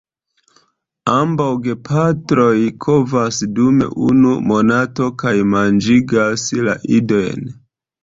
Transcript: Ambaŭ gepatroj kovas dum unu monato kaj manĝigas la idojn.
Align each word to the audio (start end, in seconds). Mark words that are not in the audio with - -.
Ambaŭ 1.15 1.49
gepatroj 1.67 2.55
kovas 2.87 3.39
dum 3.61 3.85
unu 4.09 4.35
monato 4.55 5.13
kaj 5.23 5.37
manĝigas 5.55 6.51
la 6.67 6.81
idojn. 7.01 7.51